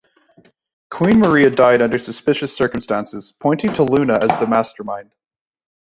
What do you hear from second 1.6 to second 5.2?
under suspicious circumstances, pointing to Luna as the mastermind.